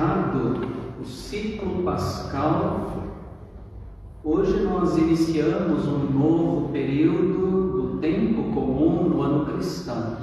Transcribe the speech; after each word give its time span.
Encerrado 0.00 0.62
o 0.98 1.04
ciclo 1.04 1.82
pascal, 1.82 3.02
hoje 4.24 4.62
nós 4.62 4.96
iniciamos 4.96 5.86
um 5.86 6.10
novo 6.10 6.72
período 6.72 7.72
do 7.72 7.98
tempo 7.98 8.44
comum 8.54 9.10
no 9.10 9.20
ano 9.20 9.44
cristão. 9.44 10.16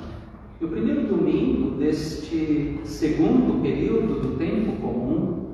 E 0.59 0.65
o 0.65 0.67
primeiro 0.67 1.07
domingo 1.07 1.77
deste 1.77 2.79
segundo 2.85 3.61
período 3.61 4.19
do 4.19 4.35
tempo 4.35 4.81
comum 4.81 5.45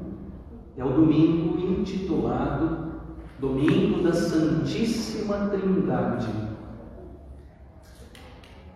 é 0.77 0.85
o 0.85 0.90
domingo 0.90 1.60
intitulado 1.60 2.94
Domingo 3.41 4.04
da 4.04 4.13
Santíssima 4.13 5.49
Trindade. 5.49 6.29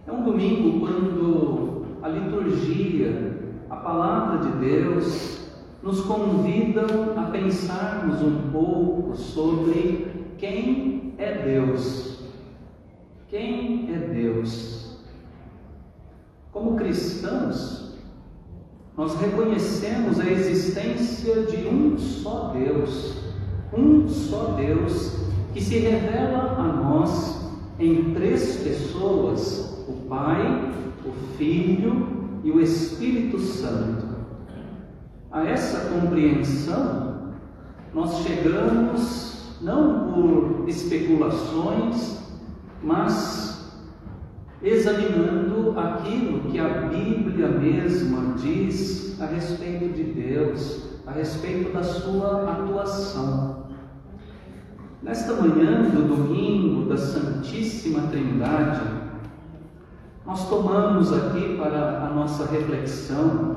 É 0.06 0.12
um 0.12 0.26
domingo 0.26 0.82
quando 0.82 1.86
a 2.02 2.10
liturgia 2.10 3.38
a 3.70 3.76
palavra 3.76 4.40
de 4.40 4.58
Deus 4.58 5.37
nos 5.88 6.02
convida 6.02 6.86
a 7.16 7.32
pensarmos 7.32 8.22
um 8.22 8.52
pouco 8.52 9.16
sobre 9.16 10.12
quem 10.38 11.14
é 11.18 11.32
Deus. 11.46 12.20
Quem 13.30 13.90
é 13.94 13.98
Deus? 13.98 14.98
Como 16.52 16.76
cristãos, 16.76 17.96
nós 18.98 19.18
reconhecemos 19.18 20.20
a 20.20 20.30
existência 20.30 21.44
de 21.44 21.66
um 21.66 21.98
só 21.98 22.54
Deus, 22.54 23.20
um 23.74 24.10
só 24.10 24.58
Deus 24.58 25.16
que 25.54 25.64
se 25.64 25.80
revela 25.80 26.58
a 26.60 26.64
nós 26.64 27.50
em 27.80 28.14
três 28.14 28.58
pessoas: 28.58 29.86
o 29.88 29.94
Pai, 30.10 30.70
o 31.06 31.38
Filho 31.38 32.42
e 32.44 32.52
o 32.52 32.60
Espírito 32.60 33.40
Santo. 33.40 34.07
A 35.32 35.46
essa 35.46 35.90
compreensão, 35.90 37.34
nós 37.94 38.24
chegamos 38.24 39.58
não 39.62 40.12
por 40.12 40.70
especulações, 40.70 42.20
mas 42.82 43.74
examinando 44.62 45.78
aquilo 45.78 46.50
que 46.50 46.60
a 46.60 46.88
Bíblia 46.88 47.50
mesma 47.50 48.36
diz 48.38 49.20
a 49.20 49.26
respeito 49.26 49.94
de 49.94 50.04
Deus, 50.04 51.00
a 51.06 51.12
respeito 51.12 51.74
da 51.74 51.84
sua 51.84 52.52
atuação. 52.52 53.68
Nesta 55.04 55.34
manhã 55.34 55.84
do 55.90 56.08
domingo 56.08 56.90
da 56.90 56.98
Santíssima 56.98 58.08
Trindade, 58.08 58.82
nós 60.26 60.50
tomamos 60.50 61.14
aqui 61.14 61.56
para 61.58 62.06
a 62.06 62.10
nossa 62.14 62.46
reflexão 62.52 63.57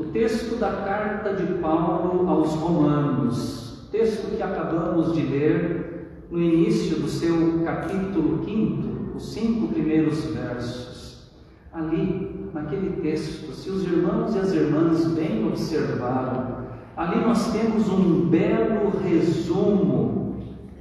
o 0.00 0.04
texto 0.04 0.58
da 0.58 0.72
carta 0.72 1.34
de 1.34 1.58
Paulo 1.58 2.26
aos 2.26 2.54
Romanos, 2.54 3.86
texto 3.92 4.34
que 4.34 4.42
acabamos 4.42 5.12
de 5.12 5.20
ler 5.20 6.24
no 6.30 6.40
início 6.40 6.96
do 6.96 7.06
seu 7.06 7.62
capítulo 7.66 8.42
5, 8.42 9.16
os 9.16 9.32
cinco 9.34 9.68
primeiros 9.68 10.24
versos. 10.24 11.30
Ali, 11.70 12.48
naquele 12.54 13.02
texto, 13.02 13.52
se 13.52 13.68
os 13.68 13.84
irmãos 13.84 14.34
e 14.34 14.38
as 14.38 14.54
irmãs 14.54 15.04
bem 15.08 15.46
observaram, 15.46 16.64
ali 16.96 17.20
nós 17.20 17.52
temos 17.52 17.86
um 17.90 18.26
belo 18.26 18.90
resumo 19.02 20.36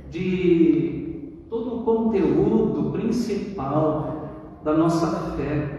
de 0.09 1.43
todo 1.49 1.79
o 1.79 1.83
conteúdo 1.83 2.91
principal 2.91 4.29
da 4.63 4.77
nossa 4.77 5.35
fé. 5.35 5.78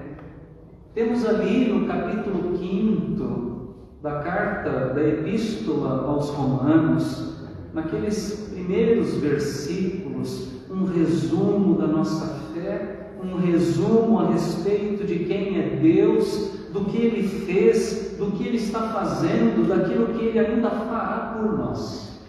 Temos 0.95 1.25
ali 1.25 1.73
no 1.73 1.87
capítulo 1.87 2.59
5 2.59 3.75
da 4.03 4.23
carta 4.23 4.93
da 4.93 5.07
Epístola 5.07 6.05
aos 6.07 6.31
Romanos, 6.31 7.37
naqueles 7.73 8.51
primeiros 8.53 9.15
versículos, 9.19 10.65
um 10.69 10.85
resumo 10.87 11.79
da 11.79 11.87
nossa 11.87 12.27
fé, 12.53 13.13
um 13.23 13.37
resumo 13.37 14.19
a 14.19 14.31
respeito 14.31 15.07
de 15.07 15.21
quem 15.27 15.61
é 15.61 15.79
Deus, 15.81 16.59
do 16.73 16.85
que 16.87 16.97
Ele 16.97 17.29
fez, 17.29 18.17
do 18.19 18.33
que 18.33 18.49
Ele 18.49 18.57
está 18.57 18.89
fazendo, 18.89 19.69
daquilo 19.69 20.09
que 20.09 20.25
Ele 20.25 20.39
ainda 20.41 20.71
fará 20.71 21.37
por 21.39 21.57
nós. 21.57 22.21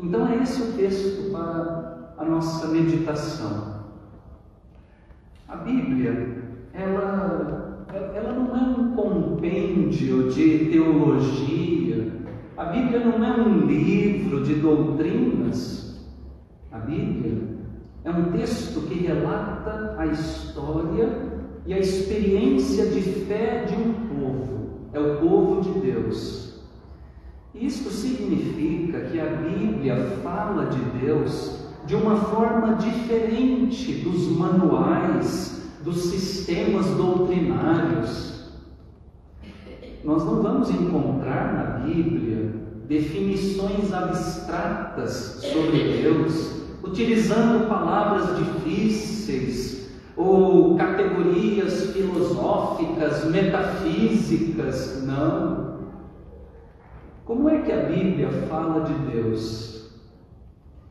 Então 0.00 0.26
é 0.28 0.42
esse 0.42 0.62
o 0.62 0.72
texto 0.72 1.30
para 1.30 2.14
a 2.16 2.24
nossa 2.24 2.68
meditação. 2.68 3.84
A 5.46 5.56
Bíblia, 5.56 6.38
ela, 6.72 7.67
ela 7.94 8.32
não 8.32 8.56
é 8.56 8.60
um 8.60 8.94
compêndio 8.94 10.30
de 10.30 10.66
teologia, 10.70 12.12
a 12.56 12.64
Bíblia 12.64 13.00
não 13.00 13.24
é 13.24 13.40
um 13.40 13.66
livro 13.66 14.44
de 14.44 14.56
doutrinas, 14.56 16.06
a 16.70 16.78
Bíblia 16.78 17.38
é 18.04 18.10
um 18.10 18.32
texto 18.32 18.82
que 18.88 18.94
relata 19.06 19.94
a 19.98 20.06
história 20.06 21.08
e 21.66 21.72
a 21.72 21.78
experiência 21.78 22.86
de 22.86 23.00
fé 23.00 23.64
de 23.64 23.74
um 23.74 23.92
povo, 23.92 24.68
é 24.92 25.00
o 25.00 25.16
povo 25.16 25.62
de 25.62 25.80
Deus. 25.80 26.62
Isto 27.54 27.90
significa 27.90 29.00
que 29.00 29.18
a 29.18 29.26
Bíblia 29.26 29.96
fala 30.22 30.66
de 30.66 30.80
Deus 31.00 31.66
de 31.86 31.94
uma 31.94 32.16
forma 32.16 32.74
diferente 32.74 33.94
dos 33.94 34.28
manuais, 34.28 35.57
dos 35.82 36.04
sistemas 36.04 36.86
doutrinários. 36.86 38.50
Nós 40.04 40.24
não 40.24 40.42
vamos 40.42 40.70
encontrar 40.70 41.52
na 41.52 41.86
Bíblia 41.86 42.52
definições 42.86 43.92
abstratas 43.92 45.40
sobre 45.42 46.02
Deus, 46.02 46.62
utilizando 46.82 47.68
palavras 47.68 48.38
difíceis 48.38 49.88
ou 50.16 50.76
categorias 50.76 51.92
filosóficas, 51.92 53.24
metafísicas, 53.26 55.04
não. 55.04 55.78
Como 57.24 57.48
é 57.48 57.60
que 57.60 57.70
a 57.70 57.84
Bíblia 57.84 58.30
fala 58.48 58.84
de 58.84 58.94
Deus? 59.12 59.77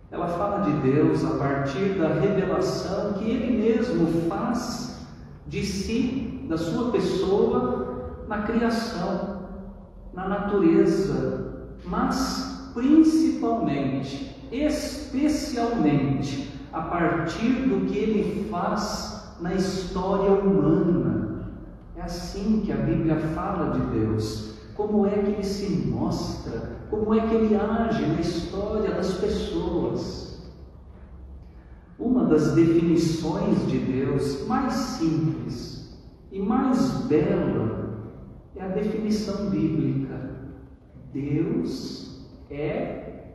Ela 0.09 0.27
fala 0.29 0.61
de 0.61 0.71
Deus 0.89 1.25
a 1.25 1.37
partir 1.37 1.99
da 1.99 2.07
revelação 2.07 3.13
que 3.13 3.29
Ele 3.29 3.57
mesmo 3.57 4.29
faz 4.29 5.05
de 5.45 5.65
si, 5.65 6.45
da 6.47 6.57
sua 6.57 6.91
pessoa, 6.91 8.23
na 8.27 8.43
criação, 8.43 9.41
na 10.13 10.27
natureza, 10.27 11.73
mas 11.85 12.71
principalmente, 12.73 14.35
especialmente, 14.51 16.53
a 16.71 16.81
partir 16.83 17.67
do 17.67 17.85
que 17.85 17.97
Ele 17.97 18.49
faz 18.49 19.35
na 19.41 19.53
história 19.53 20.31
humana. 20.31 21.47
É 21.95 22.01
assim 22.01 22.61
que 22.65 22.71
a 22.71 22.77
Bíblia 22.77 23.17
fala 23.35 23.71
de 23.71 23.81
Deus. 23.87 24.46
Como 24.77 25.05
é 25.05 25.09
que 25.09 25.31
Ele 25.31 25.43
se 25.43 25.87
mostra? 25.87 26.77
como 26.89 27.13
é 27.13 27.27
que 27.27 27.35
ele 27.35 27.55
age 27.55 28.05
na 28.05 28.19
história 28.19 28.91
das 28.91 29.13
pessoas. 29.15 30.27
Uma 31.99 32.25
das 32.25 32.53
definições 32.53 33.67
de 33.67 33.79
Deus 33.79 34.47
mais 34.47 34.73
simples 34.73 35.97
e 36.31 36.39
mais 36.39 37.05
bela 37.07 38.13
é 38.55 38.63
a 38.63 38.67
definição 38.67 39.49
bíblica. 39.49 40.37
Deus 41.11 42.27
é 42.51 43.33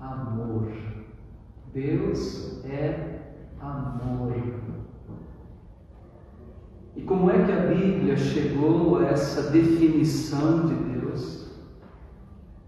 amor. 0.00 0.72
Deus 1.72 2.64
é 2.64 3.20
amor. 3.60 4.71
E 6.96 7.00
como 7.02 7.30
é 7.30 7.42
que 7.44 7.52
a 7.52 7.74
Bíblia 7.74 8.16
chegou 8.16 8.98
a 8.98 9.06
essa 9.06 9.50
definição 9.50 10.66
de 10.66 10.74
Deus? 10.74 11.46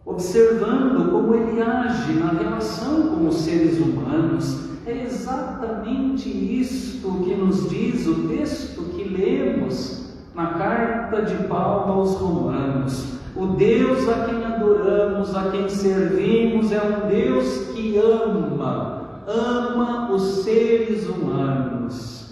Observando 0.06 1.10
como 1.10 1.34
ele 1.34 1.60
age 1.60 2.12
na 2.14 2.30
relação 2.32 3.08
com 3.08 3.28
os 3.28 3.36
seres 3.36 3.78
humanos, 3.78 4.70
é 4.86 5.02
exatamente 5.02 6.28
isto 6.28 7.10
que 7.24 7.34
nos 7.34 7.68
diz 7.68 8.06
o 8.06 8.28
texto 8.28 8.82
que 8.94 9.04
lemos 9.04 10.14
na 10.34 10.54
carta 10.54 11.22
de 11.22 11.44
Paulo 11.44 11.92
aos 11.92 12.14
Romanos. 12.16 13.14
O 13.36 13.46
Deus 13.46 14.08
a 14.08 14.26
quem 14.26 14.44
adoramos, 14.44 15.34
a 15.34 15.50
quem 15.50 15.68
servimos, 15.68 16.70
é 16.70 16.82
um 16.82 17.08
Deus 17.08 17.68
que 17.74 17.96
ama, 17.96 19.22
ama 19.26 20.12
os 20.12 20.44
seres 20.44 21.08
humanos. 21.08 22.23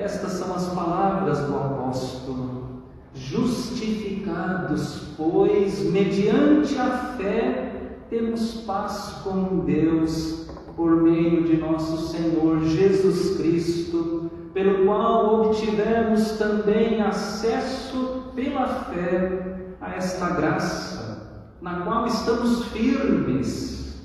Estas 0.00 0.32
são 0.32 0.54
as 0.54 0.66
palavras 0.68 1.40
do 1.40 1.54
apóstolo. 1.54 2.84
Justificados, 3.14 5.08
pois, 5.14 5.80
mediante 5.90 6.78
a 6.78 7.14
fé, 7.18 7.98
temos 8.08 8.62
paz 8.62 9.20
com 9.22 9.58
Deus 9.58 10.46
por 10.74 11.02
meio 11.02 11.44
de 11.44 11.58
nosso 11.58 12.08
Senhor 12.08 12.62
Jesus 12.64 13.36
Cristo, 13.36 14.30
pelo 14.54 14.86
qual 14.86 15.42
obtivemos 15.42 16.38
também 16.38 17.02
acesso 17.02 18.32
pela 18.34 18.66
fé 18.66 19.74
a 19.82 19.96
esta 19.96 20.30
graça, 20.30 21.52
na 21.60 21.80
qual 21.80 22.06
estamos 22.06 22.64
firmes. 22.68 24.00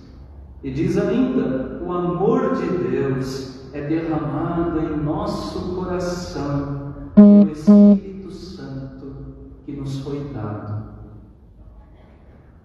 E 0.62 0.70
diz 0.72 0.98
ainda: 0.98 1.82
o 1.86 1.94
amor 1.94 2.56
de 2.56 2.68
Deus 2.90 3.55
é 3.76 3.82
derramado 3.82 4.80
em 4.80 5.04
nosso 5.04 5.76
coração 5.76 6.94
pelo 7.14 7.52
Espírito 7.52 8.32
Santo 8.32 9.14
que 9.66 9.74
nos 9.74 10.00
foi 10.00 10.32
dado. 10.34 10.86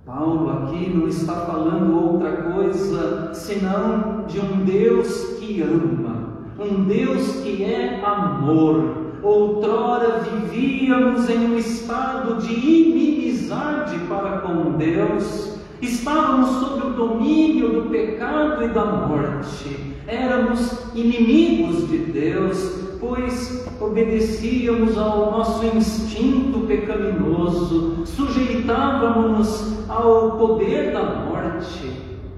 Paulo 0.06 0.50
aqui 0.50 0.88
não 0.94 1.08
está 1.08 1.32
falando 1.32 2.12
outra 2.12 2.52
coisa 2.52 3.34
senão 3.34 4.24
de 4.28 4.38
um 4.38 4.64
Deus 4.64 5.36
que 5.40 5.60
ama, 5.62 6.44
um 6.56 6.84
Deus 6.84 7.40
que 7.40 7.64
é 7.64 8.00
amor. 8.04 9.10
Outrora 9.20 10.20
vivíamos 10.20 11.28
em 11.28 11.38
um 11.38 11.58
estado 11.58 12.40
de 12.40 12.54
inimizade 12.54 13.98
para 14.08 14.38
com 14.38 14.78
Deus, 14.78 15.58
estávamos 15.82 16.50
sob 16.50 16.86
o 16.86 16.92
domínio 16.92 17.82
do 17.82 17.90
pecado 17.90 18.62
e 18.62 18.68
da 18.68 18.84
morte, 18.84 19.89
éramos 20.10 20.72
inimigos 20.94 21.88
de 21.88 21.98
Deus, 21.98 22.80
pois 22.98 23.64
obedecíamos 23.80 24.98
ao 24.98 25.30
nosso 25.30 25.64
instinto 25.64 26.66
pecaminoso, 26.66 28.04
sujeitávamos 28.04 29.88
ao 29.88 30.32
poder 30.32 30.92
da 30.92 31.02
morte. 31.02 31.92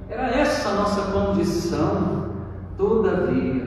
Era 0.09 0.29
essa 0.29 0.69
a 0.69 0.75
nossa 0.75 1.01
condição. 1.13 2.23
Todavia, 2.77 3.67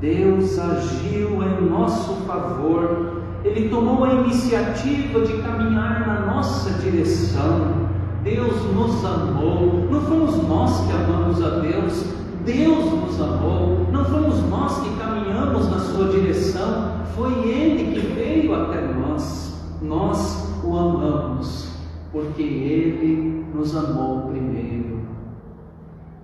Deus 0.00 0.58
agiu 0.58 1.42
em 1.42 1.68
nosso 1.68 2.14
favor, 2.26 3.22
Ele 3.44 3.68
tomou 3.68 4.04
a 4.04 4.14
iniciativa 4.14 5.20
de 5.20 5.32
caminhar 5.42 6.06
na 6.06 6.34
nossa 6.34 6.70
direção. 6.80 7.88
Deus 8.22 8.54
nos 8.74 9.04
amou, 9.04 9.88
não 9.90 10.00
fomos 10.02 10.36
nós 10.46 10.86
que 10.86 10.92
amamos 10.92 11.42
a 11.42 11.60
Deus, 11.60 12.19
Deus 12.44 12.92
nos 12.92 13.20
amou, 13.20 13.86
não 13.92 14.04
fomos 14.04 14.42
nós 14.48 14.80
que 14.80 14.96
caminhamos 14.96 15.68
na 15.68 15.78
sua 15.78 16.08
direção, 16.08 17.04
foi 17.14 17.32
Ele 17.48 17.92
que 17.92 18.06
veio 18.14 18.54
até 18.54 18.80
nós. 18.94 19.50
Nós 19.82 20.62
o 20.64 20.76
amamos, 20.76 21.70
porque 22.12 22.42
Ele 22.42 23.46
nos 23.54 23.76
amou 23.76 24.28
primeiro. 24.28 25.00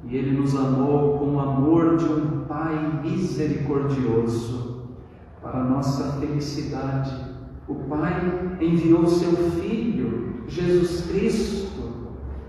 E 0.05 0.17
Ele 0.17 0.39
nos 0.39 0.55
amou 0.55 1.19
com 1.19 1.35
o 1.35 1.41
amor 1.41 1.97
de 1.97 2.05
um 2.05 2.37
Pai 2.47 3.01
misericordioso 3.03 4.83
para 5.43 5.65
nossa 5.65 6.21
felicidade. 6.21 7.13
O 7.69 7.75
Pai 7.75 8.57
enviou 8.61 9.07
seu 9.07 9.33
Filho, 9.33 10.45
Jesus 10.47 11.07
Cristo, 11.11 11.76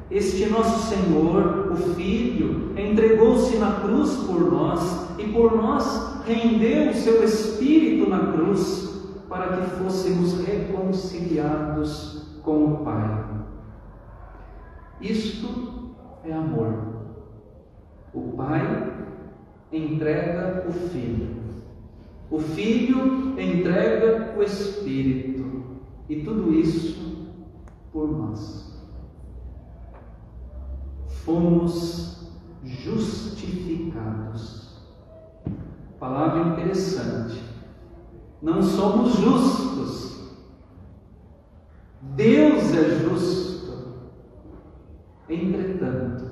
este 0.10 0.46
nosso 0.46 0.88
Senhor, 0.88 1.70
o 1.72 1.76
Filho, 1.96 2.72
entregou-se 2.80 3.58
na 3.58 3.82
cruz 3.82 4.16
por 4.26 4.52
nós 4.52 5.20
e 5.20 5.28
por 5.34 5.58
nós 5.58 6.24
rendeu 6.26 6.92
o 6.92 6.94
seu 6.94 7.24
Espírito 7.24 8.10
na 8.10 8.32
cruz 8.32 8.88
para 9.28 9.58
que 9.58 9.70
fôssemos 9.72 10.46
reconciliados 10.46 12.40
com 12.42 12.66
o 12.66 12.78
Pai. 12.86 13.26
Isto 15.02 15.94
é 16.24 16.32
amor. 16.32 16.74
O 18.14 18.32
Pai 18.38 18.94
entrega 19.74 20.66
o 20.70 20.72
Filho. 20.72 21.36
O 22.32 22.40
Filho 22.40 23.38
entrega 23.38 24.34
o 24.38 24.44
Espírito. 24.44 25.46
E 26.08 26.22
tudo 26.24 26.54
isso 26.54 27.28
por 27.92 28.10
nós 28.10 28.77
fomos 31.28 32.32
justificados. 32.64 34.78
Palavra 36.00 36.54
interessante. 36.54 37.44
Não 38.42 38.64
somos 38.64 39.18
justos. 39.18 40.32
Deus 42.16 42.74
é 42.74 43.00
justo. 43.00 44.08
Entretanto, 45.28 46.32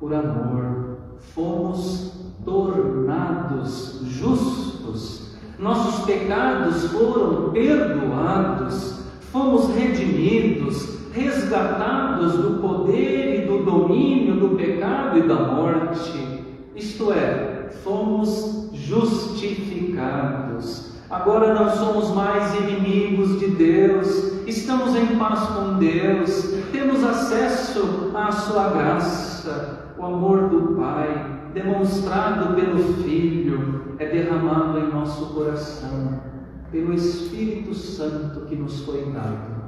por 0.00 0.12
amor, 0.12 0.98
fomos 1.18 2.12
tornados 2.44 4.00
justos. 4.02 5.36
Nossos 5.60 6.04
pecados 6.04 6.90
foram 6.90 7.52
perdoados, 7.52 9.04
fomos 9.30 9.72
redimidos, 9.72 11.01
resgatados 11.12 12.38
do 12.38 12.60
poder 12.60 13.42
e 13.42 13.46
do 13.46 13.62
domínio 13.62 14.34
do 14.36 14.56
pecado 14.56 15.18
e 15.18 15.22
da 15.22 15.34
morte, 15.34 16.42
isto 16.74 17.12
é, 17.12 17.68
fomos 17.84 18.70
justificados. 18.72 20.90
Agora 21.10 21.54
não 21.54 21.68
somos 21.70 22.10
mais 22.14 22.54
inimigos 22.54 23.38
de 23.38 23.48
Deus, 23.48 24.32
estamos 24.46 24.96
em 24.96 25.18
paz 25.18 25.40
com 25.50 25.78
Deus, 25.78 26.54
temos 26.72 27.04
acesso 27.04 28.10
à 28.14 28.32
Sua 28.32 28.70
graça, 28.70 29.92
o 29.98 30.06
amor 30.06 30.48
do 30.48 30.76
Pai, 30.76 31.26
demonstrado 31.52 32.54
pelo 32.54 32.82
Filho, 33.04 33.92
é 33.98 34.06
derramado 34.06 34.78
em 34.78 34.90
nosso 34.90 35.34
coração, 35.34 36.22
pelo 36.70 36.94
Espírito 36.94 37.74
Santo 37.74 38.46
que 38.46 38.56
nos 38.56 38.80
foi 38.80 39.04
dado 39.12 39.61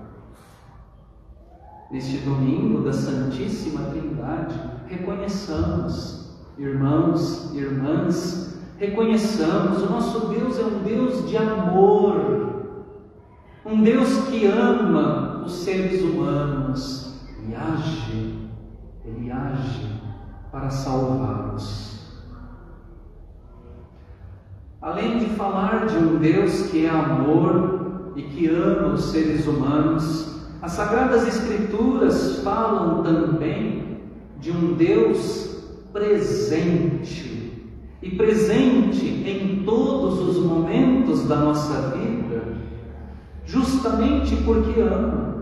neste 1.91 2.19
domingo 2.19 2.83
da 2.83 2.93
Santíssima 2.93 3.85
Trindade, 3.91 4.55
reconheçamos, 4.87 6.35
irmãos 6.59 7.53
e 7.55 7.59
irmãs, 7.59 8.59
reconheçamos, 8.79 9.83
o 9.83 9.91
nosso 9.91 10.29
Deus 10.29 10.59
é 10.59 10.65
um 10.65 10.83
Deus 10.83 11.29
de 11.29 11.37
amor, 11.37 12.75
um 13.65 13.83
Deus 13.83 14.29
que 14.29 14.47
ama 14.47 15.43
os 15.45 15.53
seres 15.53 16.03
humanos 16.03 17.15
e 17.49 17.55
age, 17.55 18.49
Ele 19.05 19.31
age 19.31 19.87
para 20.51 20.71
salvá-los. 20.71 21.95
Além 24.81 25.19
de 25.19 25.27
falar 25.31 25.87
de 25.87 25.97
um 25.97 26.17
Deus 26.17 26.67
que 26.67 26.85
é 26.85 26.91
amor 26.91 28.13
e 28.17 28.23
que 28.23 28.49
ama 28.49 28.89
os 28.89 29.05
seres 29.07 29.47
humanos, 29.47 30.34
as 30.65 30.73
Sagradas 30.73 31.29
Escrituras 31.29 32.39
falam 32.43 33.03
também 33.03 33.99
de 34.41 34.51
um 34.51 34.73
Deus 34.73 35.63
presente, 35.93 37.63
e 38.01 38.11
presente 38.17 39.05
em 39.05 39.63
todos 39.63 40.19
os 40.21 40.43
momentos 40.43 41.29
da 41.29 41.37
nossa 41.37 41.91
vida, 41.91 42.57
justamente 43.45 44.37
porque 44.37 44.81
ama. 44.81 45.35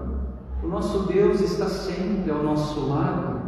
O 0.61 0.67
nosso 0.67 1.07
Deus 1.07 1.41
está 1.41 1.67
sempre 1.67 2.33
ao 2.33 2.43
nosso 2.43 2.89
lado, 2.89 3.43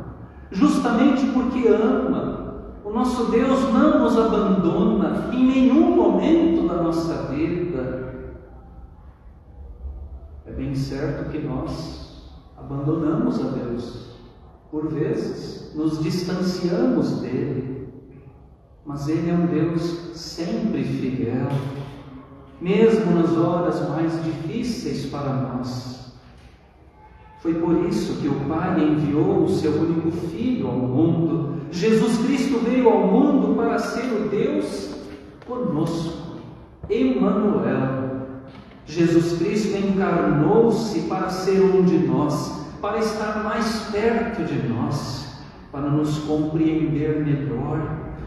justamente 0.52 1.26
porque 1.26 1.66
ama. 1.66 2.54
O 2.84 2.90
nosso 2.92 3.32
Deus 3.32 3.72
não 3.72 3.98
nos 3.98 4.16
abandona 4.16 5.28
em 5.32 5.44
nenhum 5.44 5.96
momento 5.96 6.68
da 6.68 6.80
nossa 6.80 7.32
vida, 7.32 8.13
é 10.46 10.52
bem 10.52 10.74
certo 10.74 11.30
que 11.30 11.38
nós 11.38 12.22
abandonamos 12.56 13.40
a 13.40 13.48
Deus. 13.48 14.14
Por 14.70 14.88
vezes 14.88 15.74
nos 15.74 16.02
distanciamos 16.02 17.20
dele, 17.20 17.88
mas 18.84 19.08
ele 19.08 19.30
é 19.30 19.34
um 19.34 19.46
Deus 19.46 19.82
sempre 20.14 20.84
fiel, 20.84 21.48
mesmo 22.60 23.12
nas 23.12 23.36
horas 23.36 23.88
mais 23.88 24.12
difíceis 24.24 25.06
para 25.06 25.32
nós. 25.32 26.12
Foi 27.40 27.54
por 27.54 27.86
isso 27.86 28.20
que 28.20 28.28
o 28.28 28.40
Pai 28.48 28.82
enviou 28.82 29.44
o 29.44 29.48
seu 29.48 29.72
único 29.72 30.10
Filho 30.10 30.66
ao 30.66 30.78
mundo. 30.78 31.60
Jesus 31.70 32.18
Cristo 32.26 32.58
veio 32.60 32.88
ao 32.88 33.06
mundo 33.06 33.54
para 33.54 33.78
ser 33.78 34.12
o 34.12 34.28
Deus 34.28 34.94
conosco, 35.46 36.38
Emmanuel, 36.88 38.03
Jesus 38.86 39.38
Cristo 39.38 39.76
encarnou-se 39.78 41.00
para 41.02 41.28
ser 41.30 41.60
um 41.60 41.82
de 41.82 41.98
nós, 41.98 42.66
para 42.80 42.98
estar 42.98 43.42
mais 43.42 43.88
perto 43.90 44.44
de 44.44 44.68
nós, 44.68 45.42
para 45.72 45.88
nos 45.88 46.18
compreender 46.18 47.24
melhor, 47.24 47.80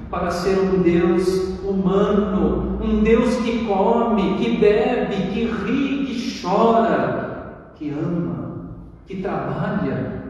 para 0.10 0.32
ser 0.32 0.58
um 0.58 0.82
Deus 0.82 1.60
humano, 1.64 2.80
um 2.82 3.04
Deus 3.04 3.36
que 3.38 3.66
come, 3.66 4.38
que 4.38 4.58
bebe, 4.58 5.34
que 5.34 5.46
ri, 5.46 6.06
que 6.06 6.42
chora, 6.42 7.72
que 7.76 7.90
ama, 7.92 8.72
que 9.06 9.22
trabalha, 9.22 10.24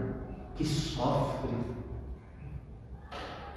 que 0.56 0.66
sofre. 0.66 1.56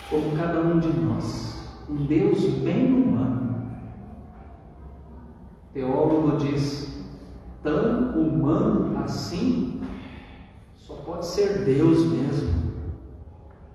Como 0.08 0.36
cada 0.36 0.60
um 0.60 0.78
de 0.78 0.88
nós, 0.88 1.68
um 1.88 2.06
Deus 2.06 2.44
bem 2.44 2.92
humano. 2.92 3.39
O 5.70 5.72
teólogo 5.72 6.36
diz: 6.38 7.04
tão 7.62 8.20
humano 8.20 8.98
assim, 9.04 9.80
só 10.76 10.94
pode 10.94 11.26
ser 11.26 11.64
Deus 11.64 12.06
mesmo. 12.06 12.70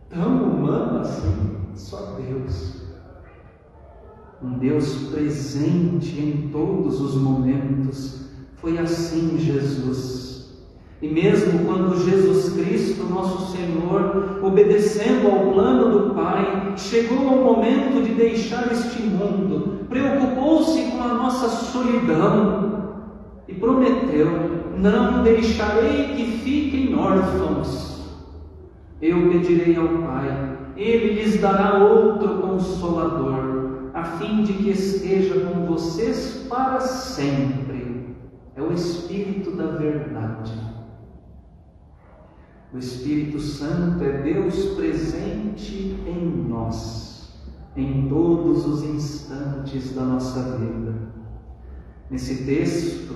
Tão 0.10 0.44
humano 0.44 1.00
assim, 1.00 1.56
só 1.74 2.18
Deus. 2.18 2.84
Um 4.44 4.58
Deus 4.60 4.94
presente 5.12 6.20
em 6.20 6.50
todos 6.52 7.00
os 7.00 7.16
momentos. 7.16 8.26
Foi 8.56 8.78
assim 8.78 9.38
Jesus. 9.38 10.26
E 11.02 11.08
mesmo 11.08 11.66
quando 11.66 12.04
Jesus 12.04 12.54
Cristo, 12.54 13.04
nosso 13.04 13.56
Senhor, 13.56 14.40
obedecendo 14.44 15.28
ao 15.30 15.54
plano 15.54 15.92
do 15.92 16.14
Pai, 16.14 16.74
chegou 16.76 17.30
ao 17.30 17.44
momento 17.44 18.04
de 18.04 18.14
deixar 18.14 18.72
este 18.72 19.02
mundo, 19.04 19.86
preocupou-se 19.88 20.85
a 21.06 21.14
nossa 21.14 21.48
solidão 21.48 22.76
e 23.48 23.54
prometeu: 23.56 24.28
Não 24.78 25.24
deixarei 25.24 26.16
que 26.16 26.26
fiquem 26.40 26.96
órfãos. 26.96 27.96
Eu 29.02 29.30
pedirei 29.30 29.76
ao 29.76 29.88
Pai, 30.00 30.58
ele 30.76 31.14
lhes 31.14 31.40
dará 31.40 31.84
outro 31.84 32.40
consolador, 32.40 33.92
a 33.94 34.04
fim 34.04 34.44
de 34.44 34.54
que 34.54 34.70
esteja 34.70 35.42
com 35.42 35.66
vocês 35.66 36.46
para 36.50 36.80
sempre. 36.80 38.16
É 38.56 38.62
o 38.62 38.72
Espírito 38.72 39.52
da 39.52 39.68
Verdade. 39.68 40.54
O 42.74 42.78
Espírito 42.78 43.40
Santo 43.40 44.04
é 44.04 44.22
Deus 44.22 44.76
presente 44.76 45.98
em 46.06 46.46
nós, 46.50 47.05
em 47.76 48.08
todos 48.08 48.66
os 48.66 48.84
instantes 48.84 49.94
da 49.94 50.02
nossa 50.02 50.58
vida. 50.58 50.94
Nesse 52.10 52.46
texto 52.46 53.14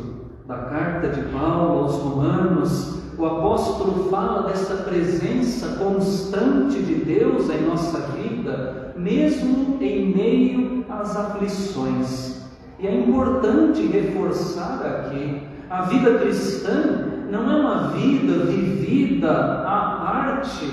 da 0.47 0.57
carta 0.57 1.09
de 1.09 1.21
Paulo 1.29 1.83
aos 1.83 1.95
Romanos, 1.95 2.99
o 3.17 3.25
apóstolo 3.25 4.09
fala 4.09 4.43
desta 4.43 4.75
presença 4.75 5.77
constante 5.77 6.81
de 6.81 6.95
Deus 6.95 7.49
em 7.49 7.65
nossa 7.65 7.99
vida, 7.99 8.93
mesmo 8.97 9.77
em 9.79 10.13
meio 10.13 10.85
às 10.89 11.15
aflições. 11.15 12.41
E 12.79 12.87
é 12.87 12.99
importante 13.01 13.85
reforçar 13.87 14.81
aqui: 14.85 15.43
a 15.69 15.83
vida 15.83 16.19
cristã 16.19 17.05
não 17.29 17.49
é 17.49 17.55
uma 17.55 17.87
vida 17.89 18.45
vivida 18.45 19.31
à 19.31 20.27
arte 20.27 20.69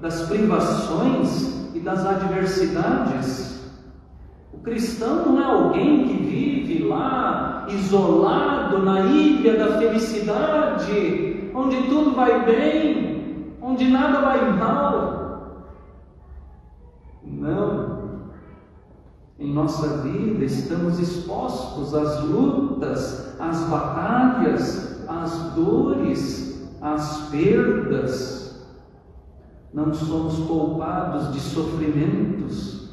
das 0.00 0.22
privações 0.22 1.65
das 1.86 2.04
adversidades. 2.04 3.70
O 4.52 4.58
cristão 4.58 5.24
não 5.24 5.40
é 5.40 5.44
alguém 5.44 6.08
que 6.08 6.14
vive 6.14 6.82
lá 6.82 7.64
isolado 7.70 8.80
na 8.80 9.02
ilha 9.02 9.56
da 9.56 9.78
felicidade, 9.78 11.48
onde 11.54 11.76
tudo 11.82 12.10
vai 12.10 12.44
bem, 12.44 13.54
onde 13.62 13.88
nada 13.88 14.20
vai 14.20 14.52
mal. 14.58 15.76
Não. 17.22 17.96
Em 19.38 19.52
nossa 19.52 19.98
vida 19.98 20.44
estamos 20.44 20.98
expostos 20.98 21.94
às 21.94 22.20
lutas, 22.24 23.36
às 23.38 23.60
batalhas, 23.68 25.06
as 25.06 25.52
dores, 25.54 26.68
as 26.82 27.28
perdas, 27.30 28.45
não 29.72 29.92
somos 29.92 30.46
poupados 30.46 31.32
de 31.32 31.40
sofrimentos, 31.40 32.90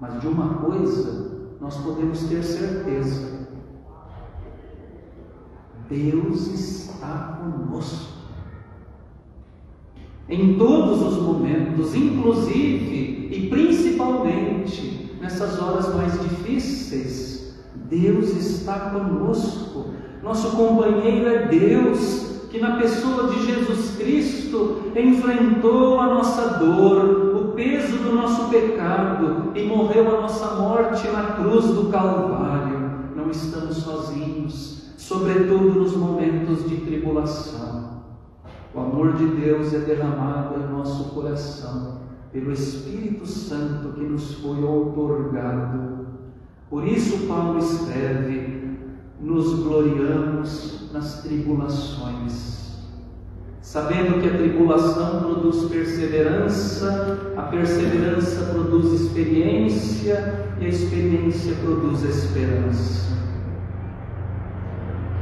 mas 0.00 0.20
de 0.20 0.28
uma 0.28 0.54
coisa 0.54 1.54
nós 1.60 1.76
podemos 1.78 2.24
ter 2.24 2.42
certeza: 2.42 3.48
Deus 5.88 6.46
está 6.48 7.40
conosco. 7.40 8.14
Em 10.28 10.56
todos 10.56 11.02
os 11.02 11.22
momentos, 11.22 11.94
inclusive 11.94 13.28
e 13.30 13.48
principalmente 13.48 15.16
nessas 15.20 15.60
horas 15.60 15.94
mais 15.94 16.20
difíceis, 16.20 17.56
Deus 17.88 18.30
está 18.30 18.90
conosco. 18.90 19.86
Nosso 20.22 20.56
companheiro 20.56 21.28
é 21.28 21.46
Deus, 21.48 22.23
que 22.54 22.60
na 22.60 22.76
pessoa 22.76 23.32
de 23.32 23.44
Jesus 23.44 23.96
Cristo 23.96 24.92
enfrentou 24.94 25.98
a 25.98 26.06
nossa 26.06 26.56
dor, 26.58 27.34
o 27.34 27.48
peso 27.48 27.96
do 27.96 28.14
nosso 28.14 28.48
pecado 28.48 29.50
e 29.56 29.64
morreu 29.64 30.16
a 30.16 30.20
nossa 30.20 30.54
morte 30.54 31.08
na 31.08 31.32
cruz 31.32 31.66
do 31.66 31.90
Calvário. 31.90 33.10
Não 33.16 33.28
estamos 33.28 33.78
sozinhos, 33.78 34.94
sobretudo 34.96 35.80
nos 35.80 35.96
momentos 35.96 36.68
de 36.68 36.76
tribulação. 36.76 38.04
O 38.72 38.78
amor 38.78 39.14
de 39.14 39.26
Deus 39.26 39.74
é 39.74 39.80
derramado 39.80 40.60
em 40.60 40.72
nosso 40.72 41.12
coração 41.12 42.02
pelo 42.32 42.52
Espírito 42.52 43.26
Santo 43.26 43.94
que 43.94 44.04
nos 44.04 44.34
foi 44.34 44.62
outorgado. 44.62 46.06
Por 46.70 46.86
isso, 46.86 47.26
Paulo 47.26 47.58
escreve: 47.58 48.53
nos 49.20 49.62
gloriamos 49.62 50.90
nas 50.92 51.22
tribulações, 51.22 52.78
sabendo 53.60 54.20
que 54.20 54.28
a 54.28 54.36
tribulação 54.36 55.20
produz 55.20 55.68
perseverança, 55.70 57.32
a 57.36 57.42
perseverança 57.42 58.52
produz 58.52 59.00
experiência 59.00 60.46
e 60.60 60.64
a 60.64 60.68
experiência 60.68 61.54
produz 61.62 62.02
esperança. 62.04 63.14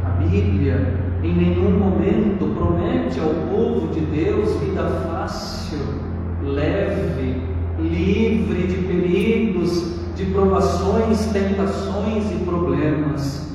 A 0.04 0.10
Bíblia 0.10 1.02
em 1.22 1.34
nenhum 1.34 1.78
momento 1.78 2.52
promete 2.56 3.20
ao 3.20 3.30
povo 3.48 3.88
de 3.94 4.00
Deus 4.00 4.56
vida 4.56 4.84
fácil, 5.06 5.78
leve, 6.42 7.40
livre 7.78 8.66
de 8.66 8.76
perigos, 8.82 9.92
de 10.16 10.26
provações, 10.26 11.26
tentações 11.26 12.30
e 12.32 12.44
problemas. 12.44 13.51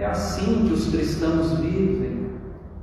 É 0.00 0.06
assim 0.06 0.64
que 0.66 0.72
os 0.72 0.88
cristãos 0.88 1.58
vivem, 1.58 2.30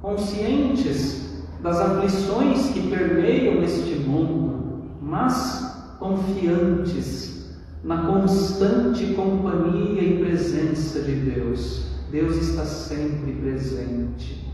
conscientes 0.03 1.43
das 1.63 1.79
aflições 1.79 2.69
que 2.69 2.91
permeiam 2.91 3.63
este 3.63 3.95
mundo, 3.95 4.83
mas 5.01 5.95
confiantes 5.97 7.57
na 7.83 8.05
constante 8.05 9.15
companhia 9.15 9.99
e 9.99 10.23
presença 10.23 11.01
de 11.01 11.15
Deus. 11.15 11.87
Deus 12.11 12.35
está 12.35 12.63
sempre 12.63 13.31
presente. 13.33 14.47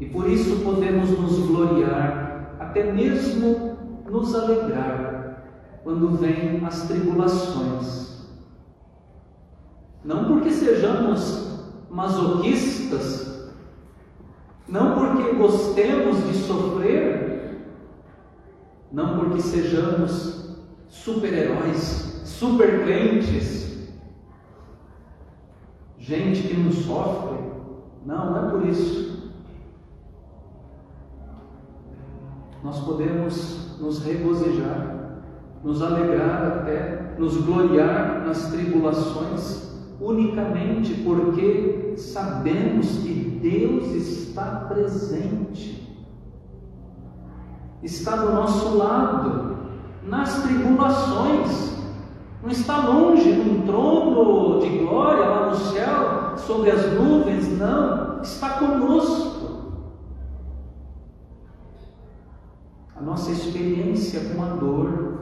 E 0.00 0.06
por 0.06 0.28
isso 0.28 0.64
podemos 0.64 1.10
nos 1.10 1.38
gloriar, 1.46 2.56
até 2.58 2.92
mesmo 2.92 3.76
nos 4.10 4.34
alegrar, 4.34 5.44
quando 5.84 6.16
vêm 6.16 6.60
as 6.66 6.88
tribulações. 6.88 8.26
Não 10.04 10.24
porque 10.24 10.50
sejamos 10.50 11.49
masoquistas, 11.90 13.50
não 14.68 14.94
porque 14.94 15.32
gostemos 15.32 16.24
de 16.28 16.34
sofrer, 16.34 17.58
não 18.92 19.18
porque 19.18 19.40
sejamos 19.40 20.56
super-heróis, 20.88 22.22
super 22.24 22.84
crentes, 22.84 23.88
gente 25.98 26.46
que 26.46 26.54
não 26.54 26.70
sofre, 26.70 27.38
não, 28.06 28.30
não 28.30 28.48
é 28.48 28.50
por 28.50 28.66
isso. 28.66 29.10
Nós 32.62 32.78
podemos 32.80 33.78
nos 33.80 34.04
regozijar, 34.04 35.22
nos 35.64 35.82
alegrar 35.82 36.58
até, 36.58 37.16
nos 37.18 37.36
gloriar 37.38 38.22
nas 38.26 38.50
tribulações 38.50 39.69
unicamente 40.00 40.94
porque 41.04 41.94
sabemos 41.96 42.86
que 42.98 43.12
Deus 43.42 43.88
está 43.88 44.66
presente, 44.68 45.86
está 47.82 48.16
do 48.16 48.32
nosso 48.32 48.78
lado, 48.78 49.58
nas 50.06 50.42
tribulações, 50.42 51.78
não 52.42 52.50
está 52.50 52.86
longe 52.86 53.30
num 53.32 53.66
trono 53.66 54.60
de 54.60 54.78
glória 54.78 55.26
lá 55.26 55.50
no 55.50 55.56
céu, 55.56 56.38
sobre 56.38 56.70
as 56.70 56.92
nuvens, 56.94 57.58
não, 57.58 58.22
está 58.22 58.58
conosco. 58.58 59.30
A 62.96 63.02
nossa 63.02 63.30
experiência 63.30 64.20
com 64.34 64.42
a 64.42 64.48
dor, 64.48 65.20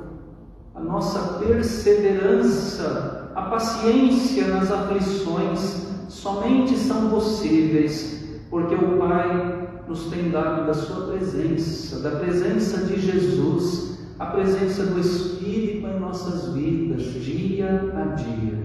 a 0.75 0.81
nossa 0.81 1.39
perseverança 1.39 3.18
a 3.38 3.42
paciência 3.42 4.49
nas 4.49 4.68
aflições 4.73 5.87
somente 6.09 6.76
são 6.76 7.09
possíveis 7.09 8.40
porque 8.50 8.75
o 8.75 8.99
Pai 8.99 9.85
nos 9.87 10.07
tem 10.07 10.30
dado 10.30 10.66
da 10.66 10.75
Sua 10.75 11.07
presença, 11.07 12.00
da 12.00 12.18
presença 12.18 12.85
de 12.85 13.00
Jesus, 13.00 14.00
a 14.18 14.26
presença 14.26 14.87
do 14.87 14.99
Espírito 14.99 15.87
em 15.87 16.00
nossas 16.00 16.52
vidas, 16.52 17.02
dia 17.23 17.92
a 17.95 18.14
dia. 18.16 18.59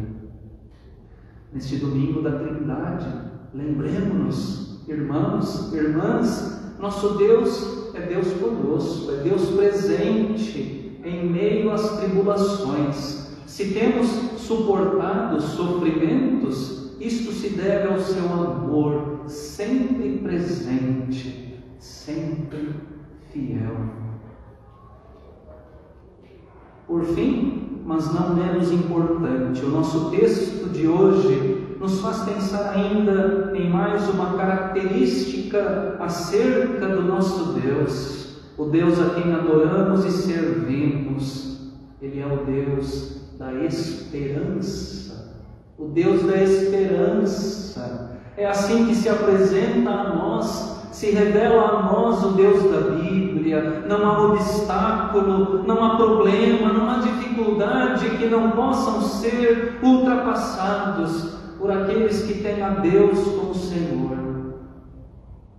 Neste 1.53 1.75
domingo 1.75 2.23
da 2.23 2.31
Trindade, 2.31 3.05
lembremos-nos, 3.53 4.81
irmãos, 4.87 5.71
irmãs, 5.71 6.73
nosso 6.79 7.15
Deus 7.19 7.91
é 7.93 8.07
Deus 8.07 8.27
conosco, 8.33 9.11
é 9.11 9.17
Deus 9.17 9.49
presente 9.49 10.99
em 11.05 11.29
meio 11.29 11.71
às 11.71 11.99
tribulações. 11.99 13.22
Se 13.53 13.65
temos 13.65 14.07
suportado 14.41 15.39
sofrimentos, 15.39 16.95
isto 16.99 17.31
se 17.31 17.49
deve 17.49 17.87
ao 17.87 17.99
seu 17.99 18.25
amor 18.25 19.25
sempre 19.27 20.17
presente, 20.23 21.63
sempre 21.77 22.73
fiel. 23.31 23.77
Por 26.87 27.05
fim, 27.05 27.83
mas 27.85 28.11
não 28.11 28.35
menos 28.35 28.71
importante, 28.71 29.63
o 29.63 29.69
nosso 29.69 30.09
texto 30.09 30.71
de 30.71 30.87
hoje 30.87 31.77
nos 31.79 32.01
faz 32.01 32.23
pensar 32.23 32.71
ainda 32.71 33.53
em 33.55 33.69
mais 33.69 34.09
uma 34.09 34.33
característica 34.33 35.95
acerca 35.99 36.87
do 36.87 37.03
nosso 37.03 37.53
Deus, 37.53 38.35
o 38.57 38.65
Deus 38.65 38.99
a 38.99 39.11
quem 39.11 39.31
adoramos 39.31 40.03
e 40.05 40.09
servimos. 40.09 41.53
Ele 42.03 42.19
é 42.19 42.27
o 42.27 42.43
Deus 42.43 43.31
da 43.39 43.53
esperança, 43.63 45.39
o 45.77 45.85
Deus 45.85 46.23
da 46.23 46.35
esperança. 46.35 48.19
É 48.35 48.45
assim 48.45 48.87
que 48.87 48.95
se 48.95 49.07
apresenta 49.07 49.89
a 49.89 50.13
nós, 50.13 50.89
se 50.91 51.11
revela 51.11 51.63
a 51.63 51.83
nós 51.83 52.21
o 52.25 52.31
Deus 52.31 52.61
da 52.69 52.91
Bíblia. 52.95 53.85
Não 53.87 54.05
há 54.05 54.21
obstáculo, 54.21 55.63
não 55.63 55.81
há 55.81 55.95
problema, 55.95 56.73
não 56.73 56.89
há 56.89 56.97
dificuldade 56.99 58.09
que 58.17 58.25
não 58.25 58.51
possam 58.51 59.01
ser 59.01 59.79
ultrapassados 59.81 61.37
por 61.57 61.71
aqueles 61.71 62.23
que 62.23 62.43
têm 62.43 62.61
a 62.61 62.71
Deus 62.71 63.17
como 63.29 63.55
Senhor. 63.55 64.55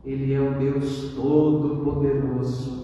Ele 0.04 0.34
é 0.34 0.40
o 0.40 0.50
Deus 0.58 1.14
Todo-Poderoso, 1.16 2.83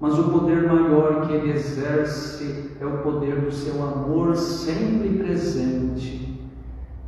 mas 0.00 0.18
o 0.18 0.30
poder 0.30 0.66
maior 0.66 1.26
que 1.26 1.32
ele 1.32 1.52
exerce 1.52 2.70
é 2.80 2.86
o 2.86 2.98
poder 2.98 3.40
do 3.40 3.50
seu 3.50 3.82
amor 3.82 4.36
sempre 4.36 5.08
presente 5.18 6.38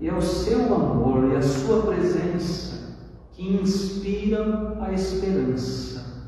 e 0.01 0.09
é 0.09 0.15
o 0.15 0.23
seu 0.23 0.75
amor 0.75 1.31
e 1.31 1.37
a 1.37 1.43
sua 1.43 1.83
presença 1.83 2.97
que 3.33 3.55
inspiram 3.55 4.79
a 4.81 4.93
esperança. 4.93 6.27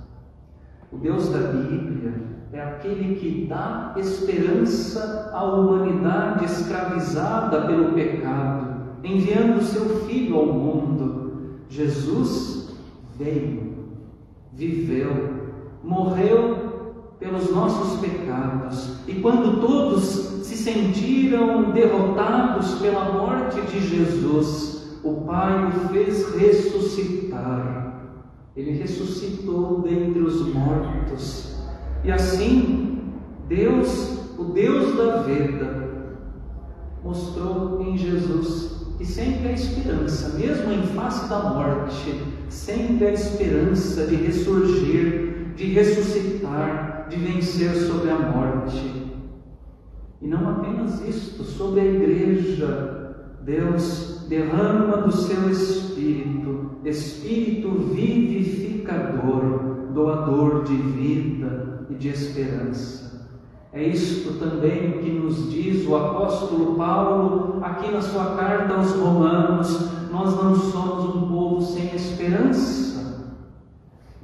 O 0.92 0.98
Deus 0.98 1.30
da 1.30 1.38
Bíblia 1.38 2.12
é 2.52 2.60
aquele 2.60 3.16
que 3.16 3.46
dá 3.48 3.94
esperança 3.96 5.30
à 5.32 5.42
humanidade 5.42 6.44
escravizada 6.44 7.66
pelo 7.66 7.92
pecado, 7.92 8.98
enviando 9.02 9.58
o 9.58 9.64
seu 9.64 10.06
Filho 10.06 10.36
ao 10.36 10.46
mundo. 10.46 11.60
Jesus 11.70 12.76
veio, 13.16 13.88
viveu, 14.52 15.31
morreu 15.82 17.16
pelos 17.18 17.50
nossos 17.50 18.00
pecados. 18.00 18.96
E 19.06 19.14
quando 19.14 19.60
todos 19.60 20.02
se 20.46 20.56
sentiram 20.56 21.70
derrotados 21.70 22.74
pela 22.80 23.12
morte 23.12 23.60
de 23.62 23.80
Jesus, 23.80 24.98
o 25.02 25.22
Pai 25.22 25.68
o 25.68 25.88
fez 25.88 26.34
ressuscitar. 26.34 27.82
Ele 28.56 28.72
ressuscitou 28.72 29.80
dentre 29.80 30.20
os 30.20 30.46
mortos. 30.52 31.56
E 32.04 32.10
assim, 32.10 33.02
Deus, 33.48 34.36
o 34.38 34.44
Deus 34.44 34.96
da 34.96 35.22
vida, 35.22 35.82
mostrou 37.02 37.82
em 37.82 37.96
Jesus 37.96 38.72
que 38.98 39.06
sempre 39.06 39.48
há 39.48 39.52
esperança, 39.52 40.38
mesmo 40.38 40.72
em 40.72 40.82
face 40.88 41.28
da 41.28 41.42
morte, 41.42 42.14
sempre 42.48 43.06
há 43.06 43.12
esperança 43.12 44.06
de 44.06 44.16
ressurgir, 44.16 45.31
de 45.56 45.66
ressuscitar, 45.66 47.06
de 47.08 47.16
vencer 47.16 47.74
sobre 47.74 48.10
a 48.10 48.18
morte. 48.18 49.10
E 50.20 50.26
não 50.26 50.48
apenas 50.48 51.06
isto, 51.06 51.44
sobre 51.44 51.80
a 51.80 51.84
igreja, 51.84 53.16
Deus 53.42 54.26
derrama 54.28 54.98
do 54.98 55.12
seu 55.12 55.50
Espírito, 55.50 56.70
Espírito 56.84 57.70
vivificador, 57.92 59.88
doador 59.92 60.64
de 60.64 60.74
vida 60.74 61.86
e 61.90 61.94
de 61.94 62.08
esperança. 62.08 63.02
É 63.72 63.82
isto 63.82 64.38
também 64.38 64.98
que 64.98 65.10
nos 65.10 65.50
diz 65.50 65.86
o 65.86 65.96
apóstolo 65.96 66.76
Paulo 66.76 67.58
aqui 67.62 67.90
na 67.90 68.02
sua 68.02 68.36
carta 68.36 68.74
aos 68.74 68.92
Romanos: 68.92 69.88
nós 70.10 70.36
não 70.36 70.54
somos 70.54 71.16
um 71.16 71.28
povo 71.28 71.62
sem 71.62 71.94
esperança 71.94 72.91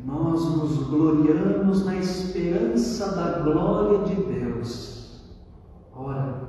nós 0.09 0.43
nos 0.57 0.89
gloriamos 0.89 1.85
na 1.85 1.99
esperança 1.99 3.15
da 3.15 3.41
glória 3.41 4.07
de 4.07 4.15
Deus. 4.15 5.21
Ora, 5.95 6.49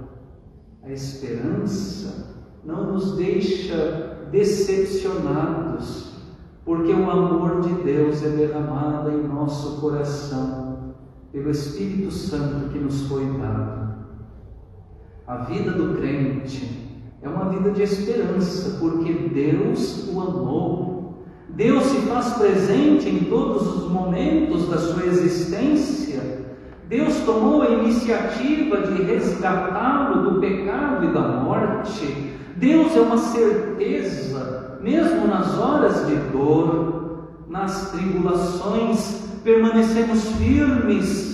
a 0.81 0.89
esperança 0.89 2.37
não 2.63 2.93
nos 2.93 3.17
deixa 3.17 4.27
decepcionados, 4.31 6.13
porque 6.63 6.93
o 6.93 7.11
amor 7.11 7.59
de 7.59 7.73
Deus 7.83 8.23
é 8.23 8.29
derramado 8.29 9.11
em 9.11 9.27
nosso 9.27 9.81
coração 9.81 10.95
pelo 11.33 11.49
Espírito 11.49 12.11
Santo 12.11 12.69
que 12.69 12.79
nos 12.79 13.07
foi 13.07 13.25
dado. 13.37 13.89
A 15.27 15.35
vida 15.43 15.71
do 15.71 15.97
crente 15.97 17.03
é 17.21 17.27
uma 17.27 17.49
vida 17.49 17.71
de 17.71 17.81
esperança, 17.81 18.79
porque 18.79 19.11
Deus 19.11 20.07
o 20.07 20.21
amou 20.21 20.88
Deus 21.49 21.83
se 21.85 21.97
faz 22.07 22.33
presente 22.33 23.09
em 23.09 23.25
todos 23.25 23.67
os 23.75 23.91
momentos 23.91 24.69
da 24.69 24.77
sua 24.77 25.05
existência. 25.05 26.21
Deus 26.87 27.17
tomou 27.25 27.61
a 27.61 27.69
iniciativa 27.69 28.81
de 28.81 29.03
resgatá-lo 29.03 30.29
do 30.29 30.39
pecado 30.39 31.05
e 31.05 31.13
da 31.13 31.21
morte. 31.21 32.33
Deus 32.55 32.95
é 32.95 33.01
uma 33.01 33.17
certeza, 33.17 34.79
mesmo 34.81 35.27
nas 35.27 35.57
horas 35.57 36.07
de 36.07 36.15
dor, 36.31 37.29
nas 37.47 37.91
tribulações, 37.91 39.21
permanecemos 39.43 40.23
firmes. 40.37 41.29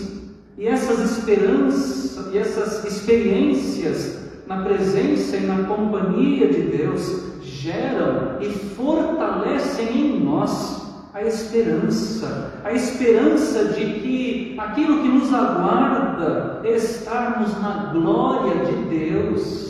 E 0.57 0.67
essas 0.67 0.99
esperanças 0.99 2.33
e 2.33 2.37
essas 2.37 2.83
experiências 2.85 4.24
na 4.47 4.57
presença 4.57 5.37
e 5.37 5.45
na 5.45 5.63
companhia 5.63 6.47
de 6.47 6.61
Deus 6.61 7.41
geram 7.41 8.39
e 8.39 8.49
fortalecem 8.49 9.97
em 9.97 10.23
nós 10.23 10.85
a 11.13 11.23
esperança, 11.23 12.61
a 12.63 12.73
esperança 12.73 13.65
de 13.69 13.85
que 13.99 14.55
aquilo 14.59 15.01
que 15.01 15.07
nos 15.07 15.33
aguarda 15.33 16.61
é 16.63 16.75
estarmos 16.75 17.59
na 17.61 17.91
glória 17.93 18.65
de 18.65 18.75
Deus. 18.89 19.65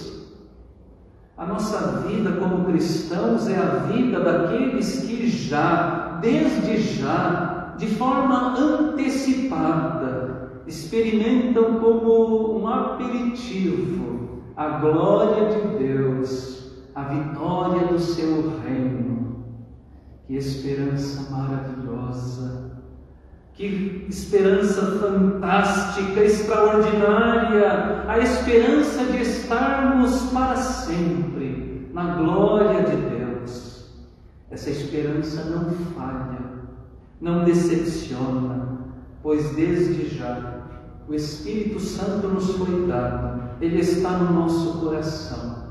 A 1.38 1.46
nossa 1.46 2.02
vida 2.08 2.32
como 2.34 2.66
cristãos 2.66 3.48
é 3.48 3.58
a 3.58 3.86
vida 3.92 4.20
daqueles 4.22 5.02
que 5.02 5.28
já, 5.28 6.20
desde 6.22 6.78
já, 6.82 7.76
de 7.78 7.88
forma 7.88 8.58
antecipada, 8.58 10.50
experimentam 10.66 11.76
como 11.76 12.60
um 12.60 12.68
aperitivo 12.68 14.35
a 14.56 14.70
glória 14.80 15.50
de 15.50 15.78
Deus 15.78 16.56
a 16.96 17.04
vitória 17.04 17.88
do 17.88 18.00
seu 18.00 18.58
reino. 18.62 19.44
Que 20.26 20.38
esperança 20.38 21.30
maravilhosa, 21.30 22.82
que 23.54 24.08
esperança 24.10 25.00
fantástica, 25.00 26.24
extraordinária, 26.24 28.06
a 28.08 28.18
esperança 28.18 29.04
de 29.06 29.22
estarmos 29.22 30.32
para 30.32 30.56
sempre 30.56 31.89
na 31.94 32.15
glória 32.15 32.84
de 32.84 32.96
Deus. 32.96 33.94
Essa 34.50 34.72
esperança 34.72 35.44
não 35.44 35.70
falha, 35.94 36.39
não 37.22 37.44
decepciona, 37.44 38.80
pois 39.22 39.54
desde 39.54 40.08
já 40.18 40.63
o 41.08 41.13
Espírito 41.13 41.80
Santo 41.80 42.30
nos 42.30 42.56
foi 42.56 42.88
dado, 42.88 43.35
ele 43.62 43.80
está 43.80 44.12
no 44.18 44.34
nosso 44.34 44.80
coração 44.80 45.65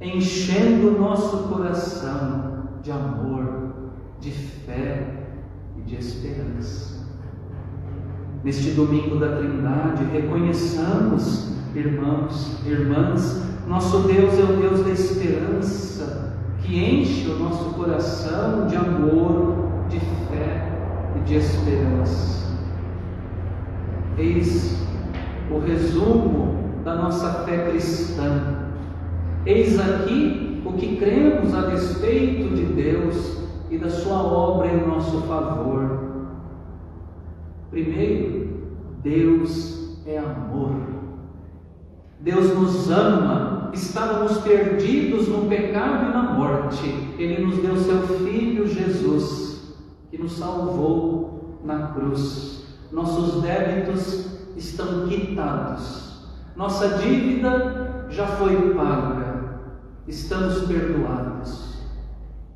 enchendo 0.00 0.88
o 0.88 1.00
nosso 1.00 1.48
coração 1.48 2.64
de 2.82 2.90
amor, 2.90 3.72
de 4.20 4.30
fé 4.30 5.28
e 5.76 5.80
de 5.82 5.96
esperança. 5.96 7.04
Neste 8.42 8.72
domingo 8.72 9.18
da 9.18 9.36
Trindade, 9.36 10.04
reconheçamos, 10.12 11.54
irmãos, 11.74 12.60
irmãs, 12.66 13.42
nosso 13.66 14.00
Deus 14.00 14.38
é 14.38 14.42
o 14.42 14.56
Deus 14.58 14.84
da 14.84 14.90
esperança, 14.90 16.36
que 16.60 16.78
enche 16.78 17.30
o 17.30 17.38
nosso 17.38 17.70
coração 17.70 18.66
de 18.66 18.76
amor, 18.76 19.86
de 19.88 19.98
fé 19.98 20.70
e 21.16 21.20
de 21.20 21.36
esperança. 21.36 22.44
Eis 24.18 24.78
o 25.50 25.58
resumo 25.58 26.53
da 26.84 26.94
nossa 26.94 27.44
fé 27.44 27.70
cristã. 27.70 28.68
Eis 29.46 29.78
aqui 29.78 30.62
o 30.64 30.72
que 30.74 30.96
cremos 30.96 31.54
a 31.54 31.68
respeito 31.68 32.54
de 32.54 32.64
Deus 32.64 33.38
e 33.70 33.78
da 33.78 33.90
Sua 33.90 34.22
obra 34.22 34.68
em 34.68 34.86
nosso 34.86 35.22
favor. 35.22 36.04
Primeiro, 37.70 38.48
Deus 39.02 39.98
é 40.06 40.18
amor. 40.18 40.72
Deus 42.20 42.54
nos 42.54 42.90
ama, 42.90 43.70
estávamos 43.74 44.38
perdidos 44.38 45.28
no 45.28 45.46
pecado 45.46 46.06
e 46.06 46.14
na 46.14 46.22
morte. 46.34 47.14
Ele 47.18 47.44
nos 47.44 47.58
deu 47.58 47.76
seu 47.76 48.02
Filho 48.18 48.66
Jesus, 48.66 49.74
que 50.10 50.16
nos 50.16 50.38
salvou 50.38 51.60
na 51.64 51.88
cruz. 51.88 52.64
Nossos 52.90 53.42
débitos 53.42 54.26
estão 54.56 55.06
quitados, 55.08 56.13
nossa 56.56 56.98
dívida 56.98 58.06
já 58.10 58.26
foi 58.26 58.74
paga, 58.74 59.60
estamos 60.06 60.66
perdoados. 60.66 61.78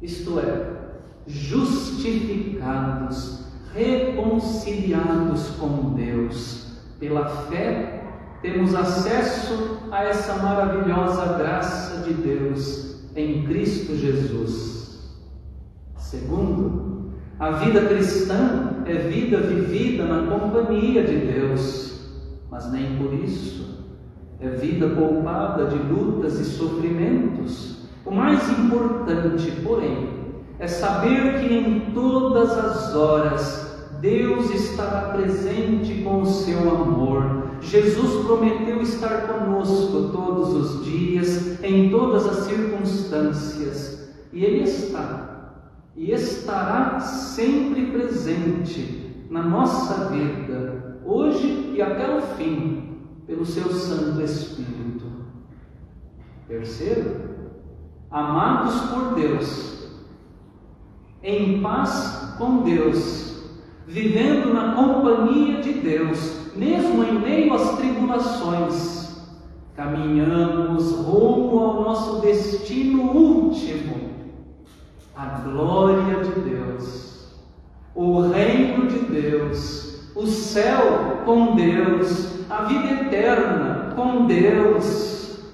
Isto 0.00 0.38
é, 0.38 0.70
justificados, 1.26 3.44
reconciliados 3.74 5.48
com 5.58 5.94
Deus. 5.94 6.78
Pela 7.00 7.28
fé, 7.28 8.04
temos 8.40 8.72
acesso 8.74 9.80
a 9.90 10.04
essa 10.04 10.34
maravilhosa 10.34 11.36
graça 11.36 12.02
de 12.02 12.14
Deus 12.14 13.02
em 13.16 13.44
Cristo 13.46 13.96
Jesus. 13.96 15.18
Segundo, 15.96 17.10
a 17.40 17.50
vida 17.50 17.84
cristã 17.86 18.84
é 18.86 18.94
vida 18.94 19.38
vivida 19.38 20.04
na 20.04 20.30
companhia 20.30 21.02
de 21.04 21.16
Deus, 21.16 22.00
mas 22.48 22.70
nem 22.70 22.96
por 22.96 23.12
isso 23.12 23.77
é 24.40 24.48
vida 24.50 24.88
poupada 24.88 25.66
de 25.66 25.78
lutas 25.78 26.38
e 26.38 26.44
sofrimentos. 26.44 27.88
O 28.04 28.10
mais 28.12 28.48
importante, 28.58 29.50
porém, 29.64 30.10
é 30.58 30.66
saber 30.66 31.40
que 31.40 31.52
em 31.52 31.92
todas 31.92 32.56
as 32.56 32.94
horas 32.94 33.68
Deus 34.00 34.50
estará 34.50 35.12
presente 35.12 36.02
com 36.02 36.22
o 36.22 36.26
seu 36.26 36.70
amor. 36.70 37.48
Jesus 37.60 38.24
prometeu 38.24 38.80
estar 38.80 39.26
conosco 39.26 40.10
todos 40.12 40.54
os 40.54 40.84
dias, 40.84 41.62
em 41.62 41.90
todas 41.90 42.26
as 42.26 42.46
circunstâncias, 42.46 44.08
e 44.32 44.44
Ele 44.44 44.62
está, 44.62 45.64
e 45.96 46.12
estará 46.12 47.00
sempre 47.00 47.86
presente 47.86 49.26
na 49.28 49.42
nossa 49.42 50.10
vida, 50.10 51.00
hoje 51.04 51.72
e 51.74 51.82
até 51.82 52.16
o 52.16 52.20
fim, 52.36 52.87
pelo 53.28 53.44
seu 53.44 53.70
Santo 53.70 54.22
Espírito. 54.22 55.04
Terceiro, 56.48 57.28
amados 58.10 58.80
por 58.90 59.14
Deus, 59.14 59.90
em 61.22 61.60
paz 61.60 62.36
com 62.38 62.62
Deus, 62.62 63.42
vivendo 63.86 64.54
na 64.54 64.72
companhia 64.72 65.60
de 65.60 65.74
Deus, 65.74 66.54
mesmo 66.56 67.04
em 67.04 67.20
meio 67.20 67.52
às 67.52 67.76
tribulações, 67.76 69.20
caminhamos 69.76 70.90
rumo 70.92 71.58
ao 71.58 71.82
nosso 71.82 72.22
destino 72.22 73.12
último, 73.12 74.08
a 75.14 75.26
glória 75.40 76.24
de 76.24 76.40
Deus, 76.40 77.36
o 77.94 78.22
reino 78.22 78.86
de 78.86 79.00
Deus, 79.00 80.12
o 80.16 80.26
céu 80.26 81.24
com 81.26 81.54
Deus, 81.54 82.37
a 82.50 82.62
vida 82.62 83.02
eterna 83.02 83.92
com 83.94 84.26
Deus, 84.26 85.52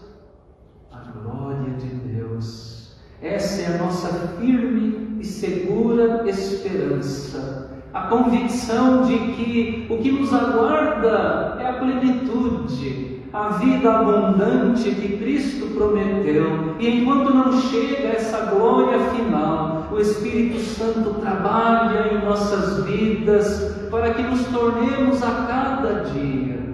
a 0.92 0.98
glória 1.18 1.72
de 1.74 1.86
Deus. 1.86 2.96
Essa 3.20 3.62
é 3.62 3.74
a 3.74 3.78
nossa 3.78 4.08
firme 4.38 5.16
e 5.18 5.24
segura 5.24 6.28
esperança, 6.28 7.82
a 7.92 8.02
convicção 8.02 9.02
de 9.02 9.18
que 9.18 9.86
o 9.90 9.98
que 9.98 10.12
nos 10.12 10.32
aguarda 10.32 11.56
é 11.60 11.66
a 11.66 11.72
plenitude, 11.72 13.22
a 13.32 13.48
vida 13.48 13.92
abundante 13.92 14.94
que 14.94 15.16
Cristo 15.16 15.74
prometeu. 15.74 16.76
E 16.78 17.00
enquanto 17.00 17.34
não 17.34 17.60
chega 17.60 18.08
essa 18.08 18.54
glória 18.54 19.00
final, 19.10 19.88
o 19.90 19.98
Espírito 19.98 20.60
Santo 20.60 21.14
trabalha 21.20 22.12
em 22.12 22.24
nossas 22.24 22.84
vidas 22.84 23.74
para 23.90 24.14
que 24.14 24.22
nos 24.22 24.44
tornemos 24.46 25.22
a 25.22 25.46
cada 25.46 26.04
dia, 26.10 26.73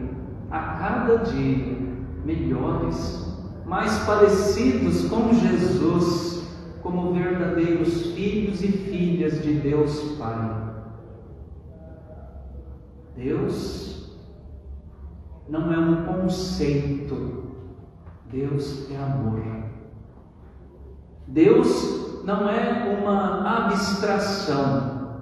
a 0.51 0.59
cada 0.59 1.17
dia, 1.19 1.79
melhores, 2.25 3.37
mais 3.65 3.99
parecidos 4.01 5.09
com 5.09 5.33
Jesus 5.33 6.31
como 6.83 7.13
verdadeiros 7.13 8.13
filhos 8.13 8.63
e 8.63 8.69
filhas 8.69 9.43
de 9.43 9.55
Deus 9.55 10.17
Pai. 10.19 10.71
Deus 13.17 14.19
não 15.49 15.73
é 15.73 15.79
um 15.79 16.05
conceito, 16.05 17.45
Deus 18.31 18.91
é 18.91 18.97
amor. 18.97 19.43
Deus 21.27 22.23
não 22.25 22.49
é 22.49 22.99
uma 23.01 23.67
abstração, 23.67 25.21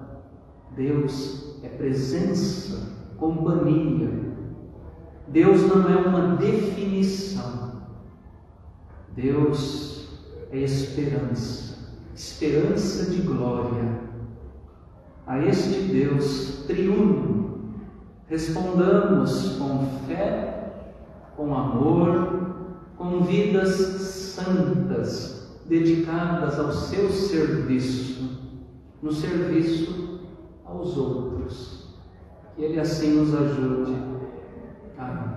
Deus 0.75 1.59
é 1.63 1.69
presença, 1.69 2.95
companhia. 3.17 4.28
Deus 5.29 5.63
não 5.63 5.89
é 5.89 5.97
uma 5.97 6.37
definição, 6.37 7.83
Deus 9.15 10.09
é 10.51 10.59
esperança, 10.59 11.97
esperança 12.15 13.11
de 13.11 13.21
glória. 13.23 13.99
A 15.27 15.39
este 15.45 15.83
Deus 15.83 16.65
triuno, 16.67 17.75
respondamos 18.27 19.59
com 19.59 19.87
fé, 20.07 20.73
com 21.37 21.55
amor, 21.55 22.39
com 22.97 23.21
vidas 23.21 23.71
santas, 23.77 25.59
dedicadas 25.67 26.59
ao 26.59 26.73
seu 26.73 27.11
serviço, 27.11 28.41
no 29.03 29.13
serviço 29.13 30.21
aos 30.65 30.97
outros. 30.97 31.89
Que 32.57 32.63
Ele 32.63 32.81
assim 32.81 33.11
nos 33.11 33.35
ajude. 33.35 34.08
Amen. 34.99 35.28